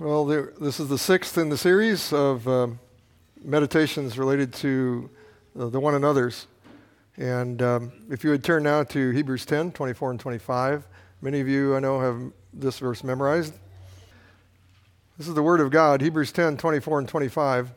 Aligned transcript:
Well, 0.00 0.24
there, 0.24 0.54
this 0.58 0.80
is 0.80 0.88
the 0.88 0.96
sixth 0.96 1.36
in 1.36 1.50
the 1.50 1.58
series 1.58 2.10
of 2.10 2.48
um, 2.48 2.80
meditations 3.44 4.16
related 4.18 4.50
to 4.54 5.10
uh, 5.58 5.66
the 5.66 5.78
one 5.78 5.94
another's. 5.94 6.46
And 7.18 7.60
um, 7.60 7.92
if 8.08 8.24
you 8.24 8.30
would 8.30 8.42
turn 8.42 8.62
now 8.62 8.82
to 8.82 9.10
Hebrews 9.10 9.44
10 9.44 9.72
24 9.72 10.12
and 10.12 10.18
25, 10.18 10.86
many 11.20 11.40
of 11.40 11.48
you 11.48 11.76
I 11.76 11.80
know 11.80 12.00
have 12.00 12.32
this 12.54 12.78
verse 12.78 13.04
memorized. 13.04 13.52
This 15.18 15.28
is 15.28 15.34
the 15.34 15.42
Word 15.42 15.60
of 15.60 15.70
God, 15.70 16.00
Hebrews 16.00 16.32
10 16.32 16.56
24 16.56 17.00
and 17.00 17.06
25. 17.06 17.70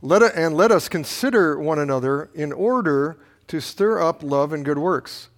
Let 0.00 0.22
a, 0.22 0.34
and 0.34 0.56
let 0.56 0.72
us 0.72 0.88
consider 0.88 1.58
one 1.58 1.78
another 1.78 2.30
in 2.34 2.50
order 2.54 3.18
to 3.48 3.60
stir 3.60 4.00
up 4.00 4.22
love 4.22 4.54
and 4.54 4.64
good 4.64 4.78
works, 4.78 5.28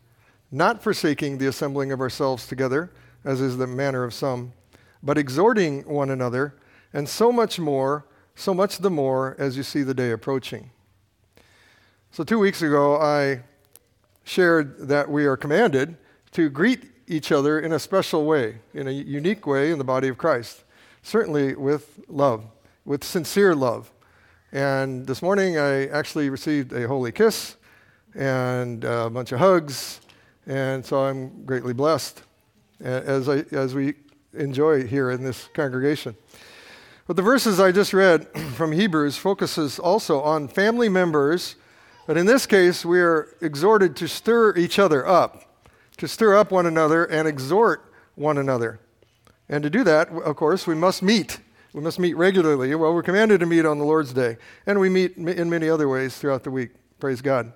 not 0.53 0.81
forsaking 0.81 1.39
the 1.39 1.49
assembling 1.49 1.91
of 1.91 2.01
ourselves 2.01 2.47
together, 2.47 2.93
as 3.25 3.41
is 3.41 3.57
the 3.57 3.67
manner 3.67 4.05
of 4.05 4.15
some 4.15 4.53
but 5.05 5.19
exhorting 5.19 5.83
one 5.83 6.09
another, 6.11 6.55
and 6.93 7.09
so 7.09 7.31
much 7.31 7.61
more, 7.61 8.07
so 8.35 8.55
much 8.55 8.79
the 8.79 8.91
more 8.91 9.37
as 9.39 9.57
you 9.57 9.63
see 9.63 9.83
the 9.83 9.95
day 9.95 10.11
approaching. 10.11 10.71
So, 12.11 12.25
two 12.25 12.39
weeks 12.39 12.63
ago, 12.63 12.97
I 12.97 13.43
shared 14.25 14.89
that 14.89 15.11
we 15.11 15.27
are 15.27 15.37
commanded 15.37 15.97
to 16.33 16.49
greet 16.49 16.91
each 17.07 17.31
other 17.31 17.61
in 17.61 17.73
a 17.73 17.79
special 17.79 18.25
way, 18.25 18.61
in 18.73 18.89
a 18.89 18.91
unique 18.91 19.47
way 19.47 19.71
in 19.71 19.79
the 19.79 19.85
body 19.85 20.09
of 20.09 20.17
Christ, 20.17 20.65
certainly 21.03 21.55
with 21.55 22.01
love, 22.09 22.47
with 22.87 23.05
sincere 23.05 23.55
love. 23.55 23.93
And 24.53 25.07
this 25.07 25.21
morning, 25.21 25.59
I 25.59 25.87
actually 25.89 26.31
received 26.31 26.73
a 26.73 26.89
holy 26.89 27.13
kiss 27.13 27.57
and 28.15 28.85
a 28.85 29.11
bunch 29.11 29.33
of 29.33 29.41
hugs, 29.41 30.01
and 30.47 30.85
so 30.87 31.05
I'm 31.05 31.45
greatly 31.45 31.75
blessed 31.75 32.23
as, 32.81 33.29
I, 33.29 33.45
as 33.51 33.75
we 33.75 33.95
enjoy 34.37 34.87
here 34.87 35.11
in 35.11 35.23
this 35.23 35.49
congregation. 35.55 36.17
But 37.07 37.17
the 37.17 37.23
verses 37.23 37.61
I 37.61 37.73
just 37.73 37.93
read 37.93 38.27
from 38.55 38.73
Hebrews 38.73 39.17
focuses 39.17 39.79
also 39.79 40.21
on 40.21 40.49
family 40.49 40.89
members, 40.89 41.57
but 42.07 42.17
in 42.17 42.27
this 42.27 42.47
case 42.47 42.85
we 42.85 43.01
are 43.01 43.37
exhorted 43.41 43.97
to 43.97 44.09
stir 44.09 44.57
each 44.57 44.79
other 44.79 45.07
up, 45.07 45.45
to 45.99 46.09
stir 46.09 46.37
up 46.37 46.51
one 46.51 46.67
another 46.67 47.05
and 47.05 47.29
exhort 47.29 47.93
one 48.15 48.39
another. 48.39 48.81
And 49.49 49.63
to 49.63 49.71
do 49.71 49.85
that, 49.85 50.09
of 50.09 50.37
course, 50.37 50.67
we 50.67 50.75
must 50.75 51.03
meet. 51.03 51.41
We 51.75 51.83
must 51.83 51.99
meet 51.99 52.17
regularly. 52.17 52.75
Well, 52.75 52.95
we're 52.95 53.03
commanded 53.03 53.41
to 53.41 53.47
meet 53.47 53.67
on 53.67 53.79
the 53.79 53.85
Lord's 53.85 54.13
Day, 54.13 54.39
and 54.65 54.81
we 54.81 54.89
meet 54.89 55.17
in 55.17 55.51
many 55.51 55.69
other 55.69 55.89
ways 55.89 56.17
throughout 56.17 56.45
the 56.45 56.51
week. 56.51 56.71
Praise 56.99 57.21
God. 57.21 57.53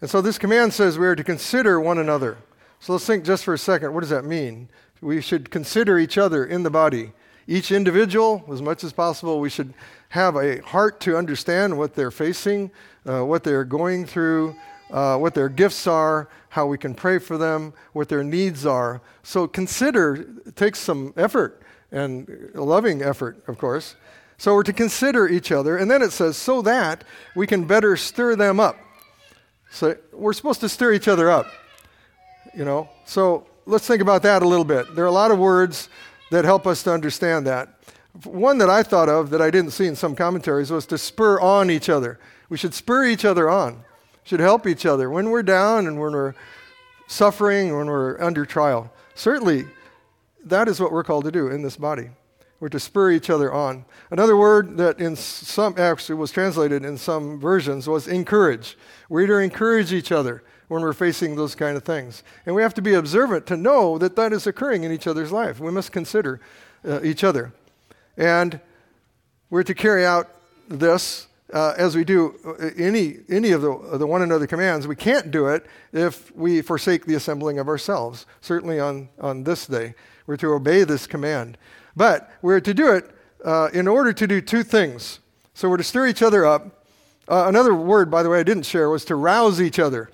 And 0.00 0.10
so 0.10 0.20
this 0.20 0.38
command 0.38 0.74
says 0.74 0.98
we 0.98 1.06
are 1.06 1.16
to 1.16 1.24
consider 1.24 1.80
one 1.80 1.98
another. 1.98 2.38
So 2.80 2.92
let's 2.92 3.06
think 3.06 3.24
just 3.24 3.44
for 3.44 3.54
a 3.54 3.58
second 3.58 3.94
what 3.94 4.00
does 4.00 4.10
that 4.10 4.24
mean? 4.24 4.68
We 5.00 5.20
should 5.20 5.50
consider 5.50 5.98
each 5.98 6.18
other 6.18 6.44
in 6.44 6.62
the 6.62 6.70
body. 6.70 7.12
Each 7.46 7.70
individual, 7.70 8.44
as 8.50 8.60
much 8.60 8.82
as 8.82 8.92
possible, 8.92 9.40
we 9.40 9.50
should 9.50 9.72
have 10.10 10.36
a 10.36 10.60
heart 10.62 11.00
to 11.00 11.16
understand 11.16 11.76
what 11.76 11.94
they're 11.94 12.10
facing, 12.10 12.70
uh, 13.04 13.22
what 13.22 13.44
they're 13.44 13.64
going 13.64 14.06
through, 14.06 14.56
uh, 14.90 15.16
what 15.16 15.34
their 15.34 15.48
gifts 15.48 15.86
are, 15.86 16.28
how 16.48 16.66
we 16.66 16.78
can 16.78 16.94
pray 16.94 17.18
for 17.18 17.36
them, 17.36 17.72
what 17.92 18.08
their 18.08 18.24
needs 18.24 18.64
are. 18.64 19.00
So 19.22 19.46
consider 19.46 20.26
takes 20.54 20.78
some 20.78 21.12
effort 21.16 21.62
and 21.92 22.50
a 22.54 22.62
loving 22.62 23.02
effort, 23.02 23.42
of 23.46 23.58
course. 23.58 23.94
So 24.38 24.54
we're 24.54 24.64
to 24.64 24.72
consider 24.72 25.28
each 25.28 25.52
other. 25.52 25.76
And 25.76 25.90
then 25.90 26.02
it 26.02 26.12
says, 26.12 26.36
so 26.36 26.62
that 26.62 27.04
we 27.34 27.46
can 27.46 27.64
better 27.64 27.96
stir 27.96 28.36
them 28.36 28.60
up. 28.60 28.76
So 29.70 29.96
we're 30.12 30.32
supposed 30.32 30.60
to 30.60 30.68
stir 30.68 30.92
each 30.92 31.08
other 31.08 31.30
up, 31.30 31.46
you 32.54 32.64
know. 32.64 32.88
So 33.04 33.46
let's 33.66 33.86
think 33.86 34.00
about 34.00 34.22
that 34.22 34.42
a 34.42 34.48
little 34.48 34.64
bit. 34.64 34.94
There 34.94 35.04
are 35.04 35.08
a 35.08 35.12
lot 35.12 35.30
of 35.30 35.38
words 35.38 35.88
that 36.30 36.44
help 36.44 36.66
us 36.66 36.82
to 36.84 36.92
understand 36.92 37.46
that. 37.46 37.68
One 38.24 38.58
that 38.58 38.70
I 38.70 38.82
thought 38.82 39.08
of 39.08 39.30
that 39.30 39.42
I 39.42 39.50
didn't 39.50 39.72
see 39.72 39.86
in 39.86 39.96
some 39.96 40.14
commentaries 40.14 40.70
was 40.70 40.86
to 40.86 40.98
spur 40.98 41.38
on 41.40 41.70
each 41.70 41.88
other. 41.88 42.18
We 42.48 42.56
should 42.56 42.72
spur 42.72 43.04
each 43.04 43.24
other 43.24 43.50
on, 43.50 43.84
should 44.24 44.40
help 44.40 44.66
each 44.66 44.86
other 44.86 45.10
when 45.10 45.30
we're 45.30 45.42
down 45.42 45.86
and 45.86 46.00
when 46.00 46.12
we're 46.12 46.34
suffering, 47.08 47.76
when 47.76 47.86
we're 47.86 48.20
under 48.22 48.46
trial. 48.46 48.90
Certainly, 49.14 49.66
that 50.44 50.68
is 50.68 50.80
what 50.80 50.92
we're 50.92 51.04
called 51.04 51.24
to 51.24 51.32
do 51.32 51.48
in 51.48 51.62
this 51.62 51.76
body. 51.76 52.10
We're 52.58 52.68
to 52.70 52.80
spur 52.80 53.10
each 53.10 53.28
other 53.28 53.52
on. 53.52 53.84
Another 54.10 54.36
word 54.36 54.78
that 54.78 54.98
in 54.98 55.14
some 55.14 55.74
actually 55.78 56.14
was 56.14 56.30
translated 56.30 56.84
in 56.84 56.96
some 56.96 57.38
versions 57.38 57.86
was 57.86 58.08
encourage. 58.08 58.78
We're 59.08 59.26
to 59.26 59.38
encourage 59.38 59.92
each 59.92 60.10
other 60.10 60.42
when 60.68 60.82
we're 60.82 60.94
facing 60.94 61.36
those 61.36 61.54
kind 61.54 61.76
of 61.76 61.84
things. 61.84 62.22
And 62.46 62.54
we 62.54 62.62
have 62.62 62.74
to 62.74 62.82
be 62.82 62.94
observant 62.94 63.46
to 63.46 63.56
know 63.56 63.98
that 63.98 64.16
that 64.16 64.32
is 64.32 64.46
occurring 64.46 64.84
in 64.84 64.92
each 64.92 65.06
other's 65.06 65.32
life. 65.32 65.60
We 65.60 65.70
must 65.70 65.92
consider 65.92 66.40
uh, 66.84 67.00
each 67.02 67.24
other. 67.24 67.52
And 68.16 68.60
we're 69.50 69.62
to 69.62 69.74
carry 69.74 70.06
out 70.06 70.30
this 70.68 71.28
uh, 71.52 71.74
as 71.76 71.94
we 71.94 72.04
do 72.04 72.34
uh, 72.44 72.70
any, 72.76 73.18
any 73.28 73.52
of 73.52 73.62
the, 73.62 73.98
the 73.98 74.06
one 74.06 74.22
another 74.22 74.46
commands. 74.46 74.88
We 74.88 74.96
can't 74.96 75.30
do 75.30 75.46
it 75.46 75.66
if 75.92 76.34
we 76.34 76.62
forsake 76.62 77.06
the 77.06 77.14
assembling 77.14 77.58
of 77.58 77.68
ourselves, 77.68 78.26
certainly 78.40 78.80
on, 78.80 79.08
on 79.20 79.44
this 79.44 79.66
day. 79.66 79.94
We're 80.26 80.36
to 80.38 80.52
obey 80.54 80.82
this 80.82 81.06
command. 81.06 81.56
But 81.96 82.30
we're 82.42 82.60
to 82.60 82.74
do 82.74 82.92
it 82.92 83.10
uh, 83.44 83.70
in 83.72 83.88
order 83.88 84.12
to 84.12 84.26
do 84.26 84.40
two 84.40 84.62
things. 84.62 85.20
So 85.54 85.68
we're 85.68 85.78
to 85.78 85.84
stir 85.84 86.06
each 86.06 86.22
other 86.22 86.44
up. 86.44 86.84
Uh, 87.28 87.46
another 87.48 87.74
word, 87.74 88.10
by 88.10 88.22
the 88.22 88.28
way, 88.28 88.38
I 88.38 88.42
didn't 88.42 88.64
share 88.64 88.90
was 88.90 89.04
to 89.06 89.16
rouse 89.16 89.60
each 89.60 89.78
other 89.78 90.10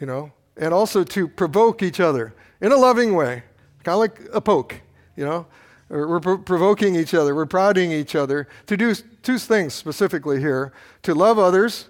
you 0.00 0.06
know, 0.06 0.32
and 0.56 0.72
also 0.72 1.04
to 1.04 1.28
provoke 1.28 1.82
each 1.82 2.00
other 2.00 2.34
in 2.60 2.72
a 2.72 2.76
loving 2.76 3.14
way, 3.14 3.42
kind 3.82 3.94
of 3.94 3.98
like 4.00 4.20
a 4.32 4.40
poke, 4.40 4.80
you 5.16 5.24
know. 5.24 5.46
We're 5.88 6.20
provoking 6.20 6.96
each 6.96 7.14
other, 7.14 7.34
we're 7.34 7.46
prodding 7.46 7.92
each 7.92 8.14
other 8.14 8.48
to 8.66 8.76
do 8.76 8.94
two 8.94 9.38
things 9.38 9.74
specifically 9.74 10.40
here 10.40 10.72
to 11.02 11.14
love 11.14 11.38
others 11.38 11.88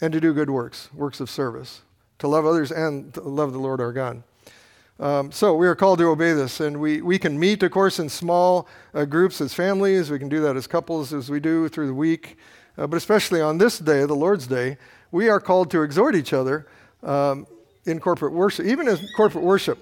and 0.00 0.12
to 0.12 0.20
do 0.20 0.34
good 0.34 0.50
works, 0.50 0.92
works 0.92 1.20
of 1.20 1.30
service, 1.30 1.82
to 2.18 2.28
love 2.28 2.44
others 2.44 2.70
and 2.70 3.14
to 3.14 3.20
love 3.20 3.52
the 3.52 3.58
Lord 3.58 3.80
our 3.80 3.92
God. 3.92 4.22
Um, 5.00 5.32
so 5.32 5.56
we 5.56 5.66
are 5.66 5.74
called 5.74 5.98
to 5.98 6.06
obey 6.06 6.34
this, 6.34 6.60
and 6.60 6.80
we, 6.80 7.02
we 7.02 7.18
can 7.18 7.36
meet, 7.38 7.62
of 7.64 7.72
course, 7.72 7.98
in 7.98 8.08
small 8.08 8.68
uh, 8.94 9.04
groups 9.04 9.40
as 9.40 9.52
families. 9.52 10.08
We 10.08 10.20
can 10.20 10.28
do 10.28 10.40
that 10.42 10.56
as 10.56 10.68
couples 10.68 11.12
as 11.12 11.28
we 11.28 11.40
do 11.40 11.68
through 11.68 11.88
the 11.88 11.94
week. 11.94 12.38
Uh, 12.78 12.86
but 12.86 12.96
especially 12.96 13.40
on 13.40 13.58
this 13.58 13.80
day, 13.80 14.06
the 14.06 14.14
Lord's 14.14 14.46
Day, 14.46 14.78
we 15.10 15.28
are 15.28 15.40
called 15.40 15.70
to 15.72 15.82
exhort 15.82 16.14
each 16.14 16.32
other 16.32 16.68
um, 17.02 17.44
in 17.84 17.98
corporate 17.98 18.32
worship, 18.32 18.66
even 18.66 18.86
in 18.86 18.96
corporate 19.16 19.42
worship. 19.42 19.78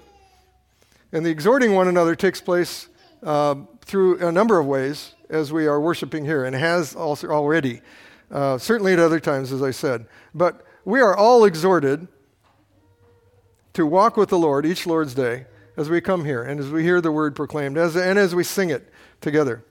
And 1.11 1.23
the 1.23 1.29
exhorting 1.29 1.75
one 1.75 1.87
another 1.87 2.15
takes 2.15 2.41
place 2.41 2.87
uh, 3.21 3.55
through 3.81 4.17
a 4.17 4.31
number 4.31 4.59
of 4.59 4.65
ways 4.65 5.13
as 5.29 5.53
we 5.53 5.67
are 5.67 5.79
worshiping 5.79 6.25
here, 6.25 6.45
and 6.45 6.55
has 6.55 6.95
also 6.95 7.27
already, 7.29 7.81
uh, 8.31 8.57
certainly 8.57 8.93
at 8.93 8.99
other 8.99 9.19
times, 9.19 9.51
as 9.51 9.61
I 9.61 9.71
said. 9.71 10.07
But 10.33 10.65
we 10.85 11.01
are 11.01 11.15
all 11.15 11.45
exhorted 11.45 12.07
to 13.73 13.85
walk 13.85 14.17
with 14.17 14.29
the 14.29 14.37
Lord 14.37 14.65
each 14.65 14.85
Lord's 14.85 15.13
Day 15.13 15.45
as 15.75 15.89
we 15.89 16.01
come 16.01 16.25
here 16.25 16.43
and 16.43 16.59
as 16.59 16.69
we 16.69 16.83
hear 16.83 17.01
the 17.01 17.11
word 17.11 17.35
proclaimed 17.35 17.77
as, 17.77 17.95
and 17.95 18.19
as 18.19 18.35
we 18.35 18.43
sing 18.43 18.69
it 18.69 18.89
together. 19.21 19.63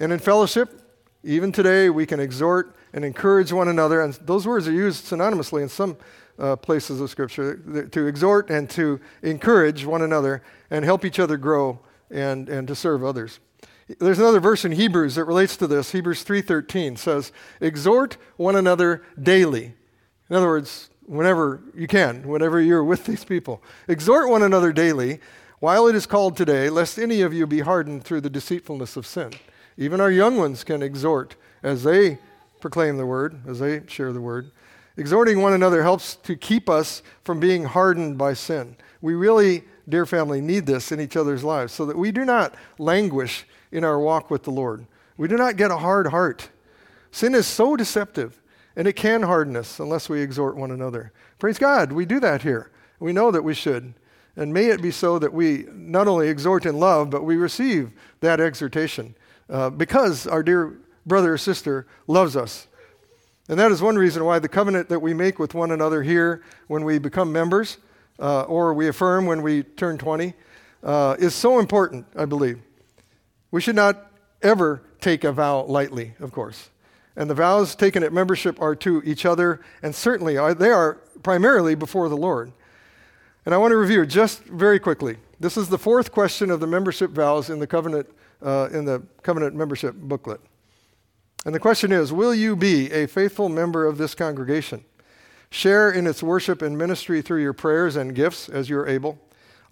And 0.00 0.12
in 0.12 0.18
fellowship, 0.18 0.82
even 1.24 1.50
today, 1.50 1.90
we 1.90 2.06
can 2.06 2.20
exhort 2.20 2.76
and 2.92 3.04
encourage 3.04 3.52
one 3.52 3.68
another. 3.68 4.00
And 4.00 4.14
those 4.14 4.46
words 4.46 4.68
are 4.68 4.72
used 4.72 5.04
synonymously 5.06 5.62
in 5.62 5.68
some 5.68 5.96
uh, 6.38 6.56
places 6.56 7.00
of 7.00 7.10
Scripture 7.10 7.86
to 7.90 8.06
exhort 8.06 8.50
and 8.50 8.70
to 8.70 9.00
encourage 9.22 9.84
one 9.84 10.02
another 10.02 10.42
and 10.70 10.84
help 10.84 11.04
each 11.04 11.18
other 11.18 11.36
grow 11.36 11.80
and, 12.10 12.48
and 12.48 12.68
to 12.68 12.74
serve 12.74 13.04
others. 13.04 13.40
There's 13.98 14.18
another 14.18 14.40
verse 14.40 14.64
in 14.64 14.72
Hebrews 14.72 15.14
that 15.16 15.24
relates 15.24 15.56
to 15.56 15.66
this. 15.66 15.92
Hebrews 15.92 16.22
3:13 16.22 16.96
says, 16.96 17.32
"Exhort 17.60 18.18
one 18.36 18.54
another 18.54 19.02
daily." 19.20 19.74
In 20.28 20.36
other 20.36 20.46
words, 20.46 20.90
whenever 21.08 21.60
you 21.74 21.86
can, 21.86 22.26
whenever 22.28 22.60
you're 22.60 22.84
with 22.84 23.06
these 23.06 23.24
people, 23.24 23.62
exhort 23.88 24.28
one 24.28 24.42
another 24.42 24.72
daily, 24.72 25.20
while 25.58 25.88
it 25.88 25.94
is 25.94 26.06
called 26.06 26.36
today, 26.36 26.70
lest 26.70 26.98
any 26.98 27.22
of 27.22 27.32
you 27.32 27.46
be 27.46 27.60
hardened 27.60 28.04
through 28.04 28.20
the 28.20 28.30
deceitfulness 28.30 28.96
of 28.96 29.06
sin. 29.06 29.32
Even 29.76 30.00
our 30.00 30.10
young 30.10 30.36
ones 30.36 30.62
can 30.62 30.82
exhort 30.82 31.34
as 31.62 31.82
they 31.82 32.18
proclaim 32.60 32.96
the 32.96 33.06
word, 33.06 33.40
as 33.46 33.58
they 33.58 33.82
share 33.86 34.12
the 34.12 34.20
word. 34.20 34.50
Exhorting 34.96 35.40
one 35.40 35.52
another 35.52 35.82
helps 35.82 36.16
to 36.16 36.36
keep 36.36 36.68
us 36.68 37.02
from 37.22 37.40
being 37.40 37.64
hardened 37.64 38.18
by 38.18 38.34
sin. 38.34 38.76
We 39.00 39.14
really, 39.14 39.64
dear 39.88 40.06
family, 40.06 40.40
need 40.40 40.66
this 40.66 40.90
in 40.92 41.00
each 41.00 41.16
other's 41.16 41.44
lives 41.44 41.72
so 41.72 41.86
that 41.86 41.96
we 41.96 42.10
do 42.10 42.24
not 42.24 42.54
languish 42.78 43.46
in 43.70 43.84
our 43.84 43.98
walk 43.98 44.30
with 44.30 44.42
the 44.42 44.50
Lord. 44.50 44.86
We 45.16 45.28
do 45.28 45.36
not 45.36 45.56
get 45.56 45.70
a 45.70 45.78
hard 45.78 46.08
heart. 46.08 46.50
Sin 47.10 47.34
is 47.34 47.46
so 47.46 47.76
deceptive, 47.76 48.40
and 48.78 48.86
it 48.86 48.94
can 48.94 49.22
harden 49.22 49.56
us 49.56 49.80
unless 49.80 50.08
we 50.08 50.22
exhort 50.22 50.56
one 50.56 50.70
another. 50.70 51.12
Praise 51.40 51.58
God, 51.58 51.90
we 51.90 52.06
do 52.06 52.20
that 52.20 52.42
here. 52.42 52.70
We 53.00 53.12
know 53.12 53.32
that 53.32 53.42
we 53.42 53.52
should. 53.52 53.92
And 54.36 54.54
may 54.54 54.66
it 54.66 54.80
be 54.80 54.92
so 54.92 55.18
that 55.18 55.32
we 55.32 55.66
not 55.72 56.06
only 56.06 56.28
exhort 56.28 56.64
in 56.64 56.78
love, 56.78 57.10
but 57.10 57.24
we 57.24 57.36
receive 57.36 57.90
that 58.20 58.38
exhortation 58.38 59.16
uh, 59.50 59.70
because 59.70 60.28
our 60.28 60.44
dear 60.44 60.78
brother 61.04 61.34
or 61.34 61.38
sister 61.38 61.88
loves 62.06 62.36
us. 62.36 62.68
And 63.48 63.58
that 63.58 63.72
is 63.72 63.82
one 63.82 63.96
reason 63.96 64.24
why 64.24 64.38
the 64.38 64.48
covenant 64.48 64.88
that 64.90 65.00
we 65.00 65.12
make 65.12 65.40
with 65.40 65.54
one 65.54 65.72
another 65.72 66.04
here 66.04 66.44
when 66.68 66.84
we 66.84 67.00
become 67.00 67.32
members 67.32 67.78
uh, 68.20 68.42
or 68.42 68.72
we 68.74 68.86
affirm 68.86 69.26
when 69.26 69.42
we 69.42 69.64
turn 69.64 69.98
20 69.98 70.34
uh, 70.84 71.16
is 71.18 71.34
so 71.34 71.58
important, 71.58 72.06
I 72.14 72.26
believe. 72.26 72.60
We 73.50 73.60
should 73.60 73.74
not 73.74 74.12
ever 74.40 74.82
take 75.00 75.24
a 75.24 75.32
vow 75.32 75.64
lightly, 75.64 76.14
of 76.20 76.30
course. 76.30 76.70
And 77.18 77.28
the 77.28 77.34
vows 77.34 77.74
taken 77.74 78.04
at 78.04 78.12
membership 78.12 78.62
are 78.62 78.76
to 78.76 79.02
each 79.04 79.26
other, 79.26 79.60
and 79.82 79.92
certainly 79.92 80.38
are, 80.38 80.54
they 80.54 80.70
are 80.70 80.94
primarily 81.24 81.74
before 81.74 82.08
the 82.08 82.16
Lord. 82.16 82.52
And 83.44 83.52
I 83.52 83.58
want 83.58 83.72
to 83.72 83.76
review 83.76 84.06
just 84.06 84.44
very 84.44 84.78
quickly. 84.78 85.16
This 85.40 85.56
is 85.56 85.68
the 85.68 85.78
fourth 85.78 86.12
question 86.12 86.48
of 86.48 86.60
the 86.60 86.68
membership 86.68 87.10
vows 87.10 87.50
in 87.50 87.58
the 87.58 87.66
covenant, 87.66 88.08
uh, 88.40 88.68
in 88.72 88.84
the 88.84 89.02
covenant 89.22 89.56
membership 89.56 89.96
booklet. 89.96 90.40
And 91.44 91.52
the 91.52 91.58
question 91.58 91.90
is 91.90 92.12
Will 92.12 92.34
you 92.34 92.54
be 92.54 92.92
a 92.92 93.08
faithful 93.08 93.48
member 93.48 93.84
of 93.84 93.98
this 93.98 94.14
congregation? 94.14 94.84
Share 95.50 95.90
in 95.90 96.06
its 96.06 96.22
worship 96.22 96.62
and 96.62 96.78
ministry 96.78 97.20
through 97.20 97.42
your 97.42 97.52
prayers 97.52 97.96
and 97.96 98.14
gifts 98.14 98.48
as 98.48 98.70
you're 98.70 98.86
able. 98.86 99.18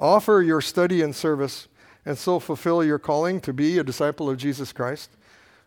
Offer 0.00 0.42
your 0.42 0.60
study 0.60 1.00
and 1.00 1.14
service, 1.14 1.68
and 2.04 2.18
so 2.18 2.40
fulfill 2.40 2.82
your 2.82 2.98
calling 2.98 3.40
to 3.42 3.52
be 3.52 3.78
a 3.78 3.84
disciple 3.84 4.28
of 4.28 4.36
Jesus 4.36 4.72
Christ. 4.72 5.10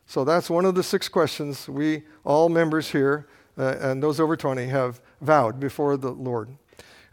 So 0.10 0.24
that's 0.24 0.50
one 0.50 0.66
of 0.66 0.74
the 0.74 0.82
six 0.82 1.08
questions 1.08 1.70
we, 1.70 2.02
all 2.24 2.50
members 2.50 2.90
here, 2.90 3.28
uh, 3.60 3.76
and 3.80 4.02
those 4.02 4.20
over 4.20 4.36
20, 4.36 4.66
have 4.66 5.00
vowed 5.22 5.60
before 5.60 5.98
the 5.98 6.10
Lord. 6.10 6.50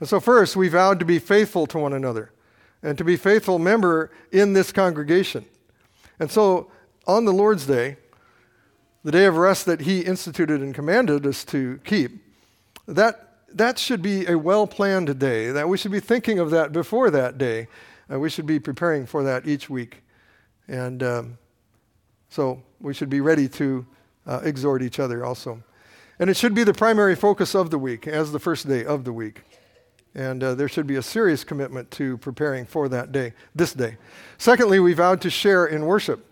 And 0.00 0.08
so, 0.08 0.18
first, 0.18 0.56
we 0.56 0.68
vowed 0.68 0.98
to 1.00 1.04
be 1.04 1.18
faithful 1.18 1.66
to 1.66 1.78
one 1.78 1.92
another 1.92 2.32
and 2.82 2.96
to 2.96 3.04
be 3.04 3.18
faithful 3.18 3.58
member 3.58 4.10
in 4.32 4.54
this 4.54 4.72
congregation. 4.72 5.44
And 6.18 6.30
so, 6.30 6.70
on 7.06 7.26
the 7.26 7.34
Lord's 7.34 7.66
Day, 7.66 7.98
the 9.04 9.12
day 9.12 9.26
of 9.26 9.36
rest 9.36 9.66
that 9.66 9.82
He 9.82 10.00
instituted 10.00 10.62
and 10.62 10.74
commanded 10.74 11.26
us 11.26 11.44
to 11.44 11.78
keep, 11.84 12.12
that, 12.88 13.40
that 13.52 13.78
should 13.78 14.00
be 14.00 14.24
a 14.24 14.38
well 14.38 14.66
planned 14.66 15.18
day, 15.18 15.50
that 15.50 15.68
we 15.68 15.76
should 15.76 15.92
be 15.92 16.00
thinking 16.00 16.38
of 16.38 16.48
that 16.48 16.72
before 16.72 17.10
that 17.10 17.36
day. 17.36 17.68
Uh, 18.10 18.18
we 18.18 18.30
should 18.30 18.46
be 18.46 18.58
preparing 18.58 19.04
for 19.04 19.22
that 19.22 19.46
each 19.46 19.68
week. 19.68 20.02
And 20.66 21.02
um, 21.02 21.38
so 22.36 22.62
we 22.82 22.92
should 22.92 23.08
be 23.08 23.22
ready 23.22 23.48
to 23.48 23.86
uh, 24.26 24.40
exhort 24.44 24.82
each 24.82 25.00
other 25.00 25.24
also. 25.24 25.62
And 26.18 26.28
it 26.28 26.36
should 26.36 26.54
be 26.54 26.64
the 26.64 26.74
primary 26.74 27.16
focus 27.16 27.54
of 27.54 27.70
the 27.70 27.78
week 27.78 28.06
as 28.06 28.30
the 28.30 28.38
first 28.38 28.68
day 28.68 28.84
of 28.84 29.04
the 29.04 29.12
week. 29.12 29.40
And 30.14 30.44
uh, 30.44 30.54
there 30.54 30.68
should 30.68 30.86
be 30.86 30.96
a 30.96 31.02
serious 31.02 31.44
commitment 31.44 31.90
to 31.92 32.18
preparing 32.18 32.66
for 32.66 32.90
that 32.90 33.10
day, 33.10 33.32
this 33.54 33.72
day. 33.72 33.96
Secondly, 34.36 34.80
we 34.80 34.92
vowed 34.92 35.22
to 35.22 35.30
share 35.30 35.64
in 35.64 35.86
worship. 35.86 36.26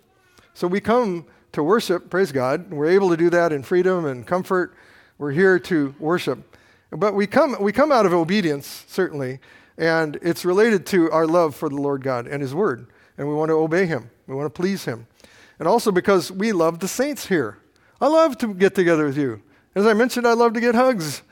So 0.52 0.68
we 0.68 0.78
come 0.78 1.24
to 1.52 1.62
worship, 1.62 2.10
praise 2.10 2.32
God. 2.32 2.70
We're 2.70 2.90
able 2.90 3.08
to 3.08 3.16
do 3.16 3.30
that 3.30 3.50
in 3.50 3.62
freedom 3.62 4.04
and 4.04 4.26
comfort. 4.26 4.74
We're 5.16 5.32
here 5.32 5.58
to 5.58 5.94
worship. 5.98 6.58
But 6.90 7.14
we 7.14 7.26
come, 7.26 7.56
we 7.58 7.72
come 7.72 7.90
out 7.90 8.04
of 8.04 8.12
obedience, 8.12 8.84
certainly, 8.88 9.40
and 9.78 10.18
it's 10.20 10.44
related 10.44 10.84
to 10.88 11.10
our 11.12 11.26
love 11.26 11.56
for 11.56 11.70
the 11.70 11.76
Lord 11.76 12.02
God 12.02 12.26
and 12.26 12.42
His 12.42 12.54
Word. 12.54 12.88
And 13.16 13.26
we 13.26 13.34
want 13.34 13.48
to 13.48 13.54
obey 13.54 13.86
Him, 13.86 14.10
we 14.26 14.34
want 14.34 14.54
to 14.54 14.62
please 14.62 14.84
Him. 14.84 15.06
And 15.58 15.68
also 15.68 15.92
because 15.92 16.30
we 16.30 16.52
love 16.52 16.80
the 16.80 16.88
saints 16.88 17.26
here. 17.26 17.58
I 18.00 18.08
love 18.08 18.36
to 18.38 18.52
get 18.52 18.74
together 18.74 19.06
with 19.06 19.16
you. 19.16 19.42
As 19.74 19.86
I 19.86 19.92
mentioned, 19.92 20.26
I 20.26 20.32
love 20.32 20.52
to 20.54 20.60
get 20.60 20.74
hugs. 20.74 21.22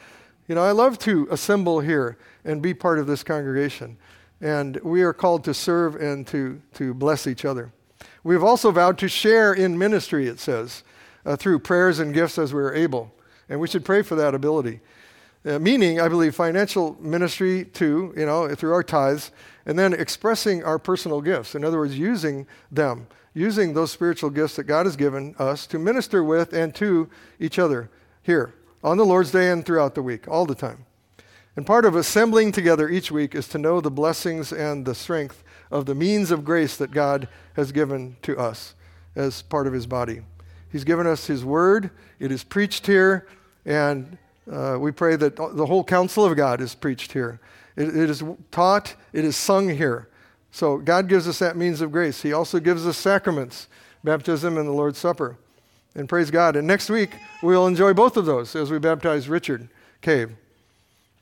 You 0.48 0.54
know, 0.54 0.62
I 0.62 0.72
love 0.72 0.98
to 1.00 1.28
assemble 1.30 1.80
here 1.80 2.18
and 2.44 2.60
be 2.60 2.74
part 2.74 2.98
of 2.98 3.06
this 3.06 3.22
congregation. 3.22 3.96
And 4.40 4.76
we 4.82 5.02
are 5.02 5.12
called 5.12 5.44
to 5.44 5.54
serve 5.54 5.96
and 5.96 6.26
to, 6.28 6.60
to 6.74 6.94
bless 6.94 7.26
each 7.26 7.44
other. 7.44 7.72
We've 8.24 8.42
also 8.42 8.70
vowed 8.70 8.98
to 8.98 9.08
share 9.08 9.52
in 9.52 9.78
ministry, 9.78 10.26
it 10.26 10.40
says, 10.40 10.82
uh, 11.24 11.36
through 11.36 11.60
prayers 11.60 11.98
and 11.98 12.12
gifts 12.12 12.38
as 12.38 12.52
we 12.52 12.60
are 12.60 12.74
able. 12.74 13.12
And 13.48 13.60
we 13.60 13.68
should 13.68 13.84
pray 13.84 14.02
for 14.02 14.14
that 14.16 14.34
ability. 14.34 14.80
Uh, 15.44 15.58
meaning, 15.58 16.00
I 16.00 16.08
believe, 16.08 16.34
financial 16.34 16.96
ministry 17.00 17.64
too, 17.64 18.14
you 18.16 18.26
know, 18.26 18.54
through 18.54 18.72
our 18.72 18.84
tithes, 18.84 19.32
and 19.66 19.76
then 19.78 19.92
expressing 19.92 20.62
our 20.62 20.78
personal 20.78 21.20
gifts. 21.20 21.54
In 21.54 21.64
other 21.64 21.78
words, 21.78 21.98
using 21.98 22.46
them, 22.70 23.06
using 23.34 23.72
those 23.72 23.90
spiritual 23.90 24.30
gifts 24.30 24.56
that 24.56 24.64
God 24.64 24.86
has 24.86 24.96
given 24.96 25.34
us 25.38 25.66
to 25.68 25.78
minister 25.78 26.22
with 26.22 26.52
and 26.52 26.74
to 26.76 27.08
each 27.40 27.58
other 27.58 27.90
here 28.22 28.54
on 28.84 28.96
the 28.96 29.06
Lord's 29.06 29.30
Day 29.30 29.50
and 29.50 29.64
throughout 29.64 29.94
the 29.94 30.02
week, 30.02 30.28
all 30.28 30.44
the 30.44 30.54
time. 30.54 30.86
And 31.54 31.66
part 31.66 31.84
of 31.84 31.94
assembling 31.94 32.52
together 32.52 32.88
each 32.88 33.10
week 33.10 33.34
is 33.34 33.46
to 33.48 33.58
know 33.58 33.80
the 33.80 33.90
blessings 33.90 34.52
and 34.52 34.84
the 34.84 34.94
strength 34.94 35.44
of 35.70 35.86
the 35.86 35.94
means 35.94 36.30
of 36.30 36.44
grace 36.44 36.76
that 36.76 36.90
God 36.90 37.28
has 37.54 37.72
given 37.72 38.16
to 38.22 38.38
us 38.38 38.74
as 39.14 39.42
part 39.42 39.66
of 39.66 39.72
His 39.72 39.86
body. 39.86 40.22
He's 40.70 40.84
given 40.84 41.06
us 41.06 41.26
His 41.26 41.44
Word, 41.44 41.90
it 42.18 42.32
is 42.32 42.42
preached 42.42 42.86
here, 42.86 43.28
and 43.64 44.16
uh, 44.50 44.76
we 44.80 44.90
pray 44.90 45.16
that 45.16 45.36
the 45.36 45.66
whole 45.66 45.84
counsel 45.84 46.24
of 46.24 46.36
God 46.36 46.60
is 46.60 46.74
preached 46.74 47.12
here. 47.12 47.38
It, 47.76 47.88
it 47.88 48.10
is 48.10 48.24
taught, 48.50 48.94
it 49.12 49.24
is 49.24 49.36
sung 49.36 49.68
here. 49.68 50.08
So 50.52 50.76
God 50.76 51.08
gives 51.08 51.26
us 51.26 51.38
that 51.40 51.56
means 51.56 51.80
of 51.80 51.90
grace. 51.90 52.22
He 52.22 52.32
also 52.32 52.60
gives 52.60 52.86
us 52.86 52.98
sacraments, 52.98 53.68
baptism 54.04 54.58
and 54.58 54.68
the 54.68 54.72
Lord's 54.72 54.98
Supper. 54.98 55.38
And 55.94 56.08
praise 56.08 56.30
God. 56.30 56.56
And 56.56 56.66
next 56.66 56.90
week, 56.90 57.10
we'll 57.42 57.66
enjoy 57.66 57.94
both 57.94 58.16
of 58.16 58.26
those 58.26 58.54
as 58.54 58.70
we 58.70 58.78
baptize 58.78 59.28
Richard 59.28 59.68
Cave. 60.02 60.30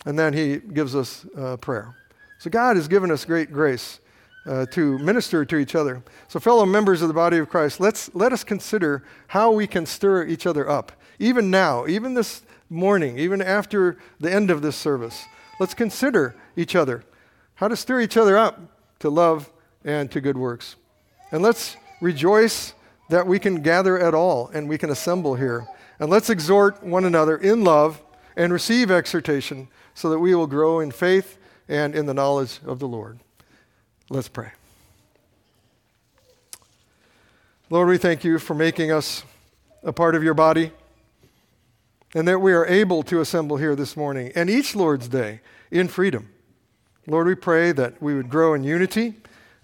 And 0.05 0.19
then 0.19 0.33
he 0.33 0.59
gives 0.59 0.97
us 0.97 1.25
uh, 1.37 1.57
prayer. 1.57 1.95
So 2.39 2.51
God 2.51 2.77
has 2.77 2.89
given 2.89 3.11
us 3.11 3.25
great 3.25 3.53
grace 3.53 4.01
uh, 4.47 4.67
to 4.67 4.99
minister 4.99 5.45
to 5.45 5.57
each 5.57 5.75
other. 5.75 6.03
So, 6.29 6.41
fellow 6.41 6.65
members 6.65 7.03
of 7.03 7.09
the 7.09 7.15
body 7.15 7.37
of 7.39 7.49
Christ, 7.49 7.79
let's, 7.79 8.13
let 8.15 8.33
us 8.33 8.43
consider 8.43 9.05
how 9.29 9.53
we 9.53 9.67
can 9.67 9.85
stir 9.85 10.27
each 10.27 10.47
other 10.47 10.69
up. 10.69 10.93
Even 11.19 11.51
now, 11.51 11.87
even 11.87 12.15
this 12.15 12.43
morning, 12.71 13.19
even 13.19 13.43
after 13.43 13.99
the 14.19 14.33
end 14.33 14.51
of 14.51 14.63
this 14.63 14.77
service, 14.77 15.25
let's 15.59 15.75
consider 15.75 16.35
each 16.57 16.75
other, 16.75 17.05
how 17.57 17.69
to 17.69 17.77
stir 17.77 18.01
each 18.01 18.17
other 18.17 18.39
up 18.39 18.80
to 19.01 19.11
love 19.11 19.51
and 19.85 20.11
to 20.13 20.21
good 20.21 20.39
works. 20.39 20.77
And 21.33 21.43
let's 21.43 21.77
rejoice 22.01 22.75
that 23.09 23.27
we 23.27 23.39
can 23.39 23.63
gather 23.63 23.99
at 23.99 24.15
all 24.15 24.49
and 24.55 24.69
we 24.69 24.79
can 24.79 24.91
assemble 24.91 25.35
here. 25.35 25.67
And 25.99 26.09
let's 26.09 26.31
exhort 26.31 26.83
one 26.83 27.05
another 27.05 27.37
in 27.37 27.65
love 27.65 28.01
and 28.37 28.53
receive 28.53 28.91
exhortation 28.91 29.69
so 29.95 30.09
that 30.11 30.19
we 30.19 30.35
will 30.35 30.47
grow 30.47 30.81
in 30.81 30.91
faith 30.91 31.39
and 31.69 31.95
in 31.95 32.07
the 32.07 32.15
knowledge 32.15 32.61
of 32.65 32.79
the 32.79 32.89
Lord. 32.89 33.19
Let's 34.09 34.29
pray. 34.29 34.53
Lord, 37.69 37.89
we 37.89 37.99
thank 37.99 38.25
you 38.25 38.39
for 38.39 38.55
making 38.55 38.91
us 38.91 39.25
a 39.83 39.93
part 39.93 40.15
of 40.15 40.25
your 40.25 40.35
body 40.35 40.73
and 42.15 42.27
that 42.27 42.41
we 42.41 42.53
are 42.53 42.67
able 42.67 43.03
to 43.05 43.21
assemble 43.21 43.57
here 43.57 43.77
this 43.77 43.97
morning 43.97 44.33
and 44.35 44.51
each 44.51 44.75
Lord's 44.75 45.09
Day 45.09 45.41
in 45.71 45.87
freedom. 45.87 46.29
Lord, 47.07 47.27
we 47.27 47.35
pray 47.35 47.73
that 47.73 48.01
we 48.03 48.15
would 48.15 48.29
grow 48.29 48.55
in 48.55 48.65
unity 48.65 49.15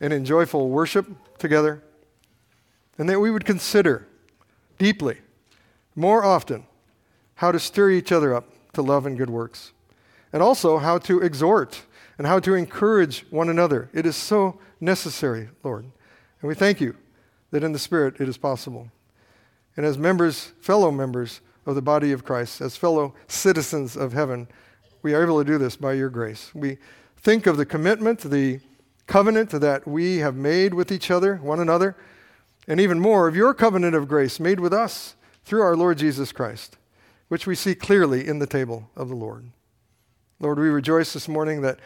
and 0.00 0.12
in 0.12 0.24
joyful 0.24 0.68
worship 0.68 1.06
together, 1.38 1.82
and 2.98 3.08
that 3.08 3.20
we 3.20 3.30
would 3.30 3.44
consider 3.44 4.06
deeply, 4.78 5.18
more 5.94 6.24
often, 6.24 6.66
how 7.36 7.52
to 7.52 7.58
stir 7.58 7.90
each 7.90 8.12
other 8.12 8.34
up 8.34 8.48
to 8.72 8.82
love 8.82 9.06
and 9.06 9.16
good 9.16 9.30
works, 9.30 9.72
and 10.32 10.42
also 10.42 10.78
how 10.78 10.98
to 10.98 11.20
exhort 11.20 11.82
and 12.18 12.26
how 12.26 12.38
to 12.40 12.54
encourage 12.54 13.26
one 13.30 13.48
another. 13.48 13.90
It 13.92 14.06
is 14.06 14.16
so 14.16 14.58
necessary, 14.80 15.48
Lord. 15.62 15.84
And 16.40 16.48
we 16.48 16.54
thank 16.54 16.80
you 16.80 16.96
that 17.50 17.62
in 17.62 17.72
the 17.72 17.78
Spirit 17.78 18.20
it 18.20 18.28
is 18.28 18.38
possible. 18.38 18.90
And 19.76 19.84
as 19.84 19.98
members, 19.98 20.52
fellow 20.60 20.90
members, 20.90 21.40
of 21.66 21.74
the 21.74 21.82
body 21.82 22.12
of 22.12 22.24
Christ, 22.24 22.60
as 22.60 22.76
fellow 22.76 23.12
citizens 23.26 23.96
of 23.96 24.12
heaven, 24.12 24.46
we 25.02 25.14
are 25.14 25.22
able 25.22 25.38
to 25.38 25.44
do 25.44 25.58
this 25.58 25.76
by 25.76 25.94
your 25.94 26.08
grace. 26.08 26.54
We 26.54 26.78
think 27.26 27.48
of 27.48 27.56
the 27.56 27.66
commitment, 27.66 28.20
the 28.20 28.60
covenant 29.08 29.50
that 29.50 29.84
we 29.84 30.18
have 30.18 30.36
made 30.36 30.72
with 30.72 30.92
each 30.92 31.10
other, 31.10 31.34
one 31.38 31.58
another, 31.58 31.96
and 32.68 32.80
even 32.80 33.00
more 33.00 33.26
of 33.26 33.34
your 33.34 33.52
covenant 33.52 33.96
of 33.96 34.06
grace 34.06 34.38
made 34.38 34.60
with 34.60 34.72
us 34.72 35.16
through 35.44 35.60
our 35.60 35.74
Lord 35.74 35.98
Jesus 35.98 36.30
Christ, 36.30 36.76
which 37.26 37.44
we 37.44 37.56
see 37.56 37.74
clearly 37.74 38.28
in 38.28 38.38
the 38.38 38.46
table 38.46 38.90
of 38.94 39.08
the 39.08 39.16
Lord. 39.16 39.50
Lord, 40.38 40.60
we 40.60 40.68
rejoice 40.68 41.14
this 41.14 41.26
morning 41.26 41.62
that 41.62 41.80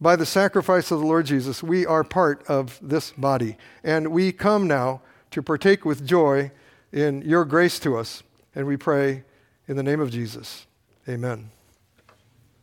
by 0.00 0.16
the 0.16 0.26
sacrifice 0.26 0.90
of 0.90 0.98
the 0.98 1.06
Lord 1.06 1.26
Jesus, 1.26 1.62
we 1.62 1.86
are 1.86 2.02
part 2.02 2.44
of 2.48 2.80
this 2.82 3.12
body, 3.12 3.56
and 3.84 4.08
we 4.08 4.32
come 4.32 4.66
now 4.66 5.02
to 5.30 5.40
partake 5.40 5.84
with 5.84 6.04
joy 6.04 6.50
in 6.92 7.22
your 7.22 7.44
grace 7.44 7.78
to 7.78 7.96
us 7.96 8.24
and 8.56 8.66
we 8.66 8.76
pray 8.76 9.22
in 9.68 9.76
the 9.76 9.84
name 9.84 10.00
of 10.00 10.10
Jesus. 10.10 10.66
Amen. 11.08 11.52